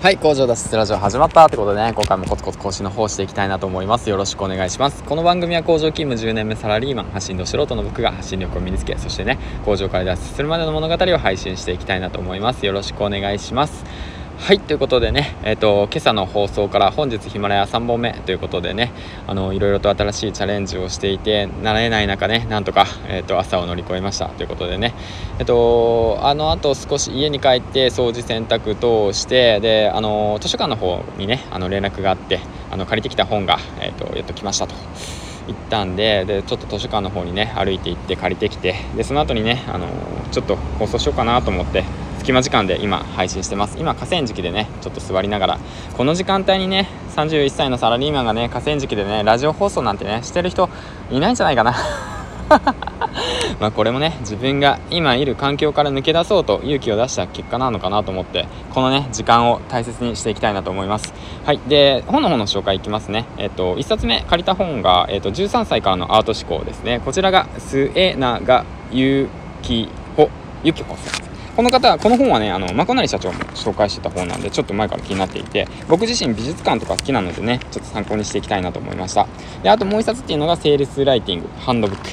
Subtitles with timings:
[0.00, 4.08] はい工場脱出ラジオ始まったってことでね今回もコツコツ更新の方していきたいなと思います。
[4.08, 5.04] よろしくお願いします。
[5.04, 12.64] この番組は工場勤務10年目サラリーマン発信の素人の僕が発信力を身につけそしてね工場から脱出するまでの物語を配信していきたいなと思います。
[12.64, 13.84] よろしくお願いします。
[14.40, 18.90] はいということでね、えーと、今朝の放送から本日ヒマラヤ3本目ということでね
[19.26, 24.94] あのいろいろと新しいチャレンジをしていて慣れない中ねなんとか、えーと、朝を乗り越えましたということでね
[25.38, 32.40] えっ、ー、とあのあと少し家に帰って掃除洗濯等をしてであの図書館の方にねあの連絡があって
[32.72, 34.74] あの借りてきた本が、えーと、やっと来ましたと。
[35.48, 39.88] 行ったんででちょっと図書館の方にね歩いて行って借りてきてでその後にねあの
[40.30, 41.84] ちょっと放送しようかなと思って
[42.30, 43.76] 隙間時間で今配信してます。
[43.78, 45.58] 今河川敷でねちょっと座りながら
[45.96, 50.70] この時間帯にね31歳のサラリーマンがね河川敷でねラジオ放送なんてねしてる人
[51.10, 51.74] いないんじゃないかな。
[53.58, 61.12] まあこれもね自分が今いる環境から抜け出そうと勇気を出した結果なのかなと思ってこのね時間を大切にしていきたいなと思います。
[61.44, 63.24] はいで本の方の紹介いきますね。
[63.38, 67.00] えっと1冊目借りた本が、えっと、13歳からのアート思考ですね。
[67.04, 69.28] こちらが末永ゆ
[69.62, 70.30] きほ
[70.62, 71.29] ゆきほさん
[71.60, 79.26] この方この本はねあのまこなり社長も紹介してた本なんでちょっと前から気になっていて僕自身美術館とか好きなのでねちょっと参考にしていきたいなと思いました。
[79.62, 82.08] であともう一冊っていうのがセールスライティングハンドブック。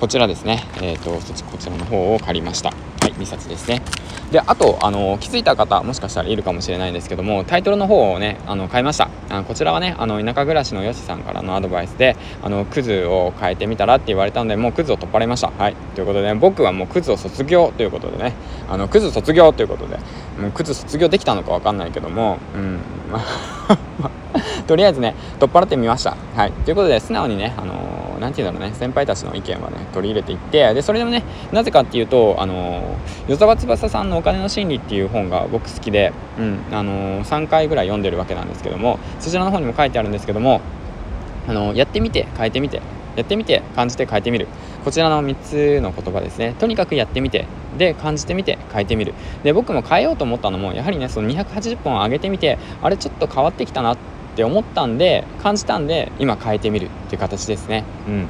[0.00, 0.64] こちらですね。
[0.82, 2.72] えっ、ー、とこちらの方を借りました。
[3.18, 3.82] 2冊ですね。
[4.30, 9.10] であとあの気づいた方もしかしたらいるかもしれないんですけどもタイトルの方をねあの変えました。
[9.28, 15.50] あこちらはねあの田舎暮らしのよしさんからのアドバイスであのクズを変えてみたらって言われたのでもうクズを取っ払いました。
[15.50, 15.76] はい。
[15.94, 18.32] ということで、ね、僕はもうクズを卒業ということでね
[18.68, 19.98] あのクズ卒業ということで
[20.40, 22.80] もうクズ卒業できたのか分かんないけどもうん
[24.66, 26.16] とりあえずね取っ払ってみました。
[26.36, 26.52] はい。
[26.52, 27.74] ということで素直にねあの
[28.22, 32.96] 何て言うんだろうね先輩たちの意見はね取り入れていってでそれでもねなぜかっていうとあの
[33.28, 40.60] 与沢翼さんの「お金の心理」っていう本が僕好きで、うんあの3回ぐらい読んでるわけなんですけどもそちらの方にも書いてあるんですけども
[41.48, 42.80] あのやってみて変えてみて
[43.16, 44.48] やってみて感じて変えてみる。
[44.84, 46.54] こちらの3つの言葉ですね。
[46.58, 47.46] とにかくやってみて
[47.78, 49.14] で感じてみて変えてみる。
[49.42, 57.84] で僕も変えようと思ったのもやはりねその280本上げてみてあれちょっと変わってきたなってって思ったんで感じたんで今変えてみるっていう形ですね。
[58.08, 58.28] うん。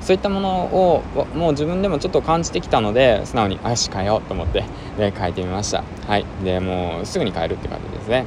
[0.00, 1.02] そういったものを
[1.36, 4.64] もう自分でもちょっと感じてきたので素直によし変えようと思って
[4.98, 5.84] で変えてみました。
[6.08, 6.24] はい。
[6.42, 8.24] でもうすぐに変えるって感じですね。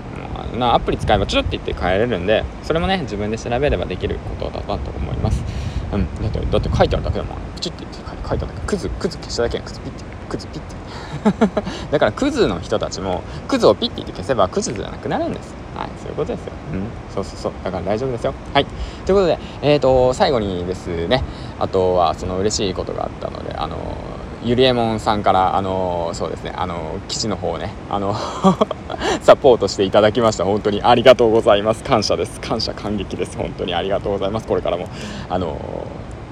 [0.58, 5.44] もうアプリ使えばちょっと言って変えれるんでそれもね自分で調べればできることだなと思います。
[5.91, 6.06] うん。
[6.22, 10.75] だってだって書いてあるだけだもんプチって言って書いただけクズクズ消しただけクズピッてクズピッて。
[11.91, 15.65] だからクズの人たちもクズをピッて言って消せばクズじゃなくなるんです。
[15.75, 16.53] はいそういうことですよ。
[16.74, 16.84] うん。
[17.13, 17.53] そうそうそう。
[17.63, 18.34] だから大丈夫ですよ。
[18.53, 18.66] はい。
[19.06, 21.24] ということでえっ、ー、と最後にですね。
[21.59, 23.78] あとはその嬉しいことがあったのであの
[24.44, 26.53] ゆりえもんさんからあのそうですね。
[26.56, 27.72] あの記事の方をね。
[27.90, 28.16] あの
[29.22, 30.46] サポートしていただきました。
[30.46, 31.84] 本当にありがとうございます。
[31.84, 32.40] 感謝です。
[32.40, 33.38] 感謝感激です。
[33.38, 34.47] 本当にありがとうございます。
[34.47, 34.88] これからも
[35.30, 35.58] あの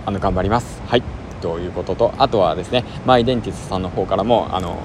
[0.05, 0.81] あの頑張ります。
[0.87, 1.03] はい。
[1.41, 4.77] ということとあとはですねマイデンティスさんの方からもあの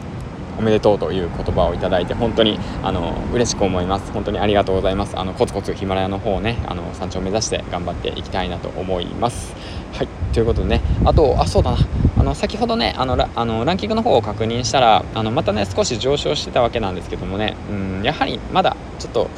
[0.59, 4.13] おめでとうという言葉をいただいて本当にあの嬉しく思います。
[4.13, 5.19] 本当にありがとうございます。
[5.19, 9.55] あのコツコツヒマラヤの方をねあの山頂を目指して頑張っていきたいなと思います。
[9.93, 10.09] はい。
[10.33, 11.79] ということでねあとあそうだな。
[12.19, 17.57] あの先ほどねあのラあのランキングの方を確認したらあのまたね少し上昇してたわけなんですけどもね。
[17.71, 19.31] うんやはりまだちょっと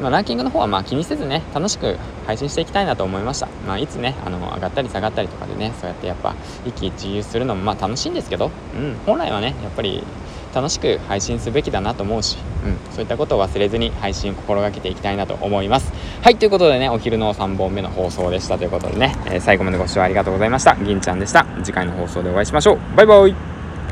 [0.00, 6.34] まあ、ランキングの方はまあ気にせずね楽しく配信していきたいなと思いました、まあ、いつねあの上がったり下がったりとかでねそうやってやっぱ
[6.66, 10.02] 一喜一憂するのもまあ楽しいんですけど、うん、本来はねやっぱり
[10.54, 15.92] 楽しく配信すべきだなと思うし、うん、そういったことを忘れずに配信を心がけていきたいなと思います。
[16.22, 20.76] はいということでねお昼の3本目の放送でしたということでね、えー、最後までご視聴ありがとうございました。
[20.76, 21.46] 銀ちゃんでした。
[21.62, 22.78] 次回の放送でお会いしましょう。
[22.96, 23.53] バイバイ。